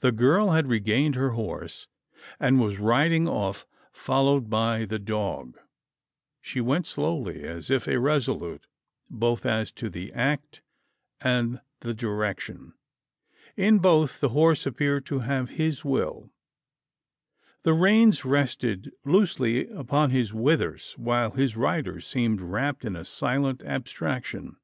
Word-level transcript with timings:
The 0.00 0.10
girl 0.10 0.50
had 0.50 0.66
regained 0.66 1.14
her 1.14 1.34
horse; 1.38 1.86
and 2.40 2.58
was 2.58 2.80
riding 2.80 3.28
off, 3.28 3.64
followed 3.92 4.50
by 4.50 4.84
the 4.86 4.98
dog. 4.98 5.56
She 6.40 6.60
went 6.60 6.84
slowly 6.84 7.44
as 7.44 7.70
if 7.70 7.86
irresolute 7.86 8.66
both 9.08 9.46
as 9.46 9.70
to 9.74 9.88
the 9.88 10.12
act 10.14 10.62
and 11.20 11.60
the 11.78 11.94
direction. 11.94 12.74
In 13.56 13.78
both, 13.78 14.18
the 14.18 14.30
horse 14.30 14.66
appeared 14.66 15.06
to 15.06 15.20
have 15.20 15.50
his 15.50 15.84
will: 15.84 16.32
the 17.62 17.72
reins 17.72 18.24
rested 18.24 18.90
loosely 19.04 19.68
upon 19.68 20.10
his 20.10 20.34
withers; 20.34 20.94
while 20.98 21.30
his 21.30 21.56
rider 21.56 22.00
seemed 22.00 22.40
wrapped 22.40 22.84
in 22.84 22.96
a 22.96 23.04
silent 23.04 23.62
abstraction. 23.64 24.56